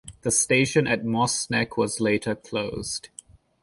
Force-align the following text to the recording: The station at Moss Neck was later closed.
The 0.21 0.31
station 0.31 0.87
at 0.87 1.05
Moss 1.05 1.47
Neck 1.51 1.77
was 1.77 2.01
later 2.01 2.33
closed. 2.33 3.09